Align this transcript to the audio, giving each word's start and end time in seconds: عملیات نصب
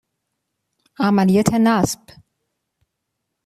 عملیات 0.99 1.53
نصب 1.53 1.99